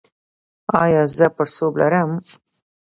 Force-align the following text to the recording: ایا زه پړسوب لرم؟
ایا 0.83 1.03
زه 1.17 1.25
پړسوب 1.35 1.73
لرم؟ 1.81 2.11